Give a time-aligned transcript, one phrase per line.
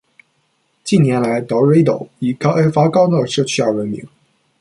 [0.83, 4.03] 近年来 ，Dorado 以开发高档社区而闻名。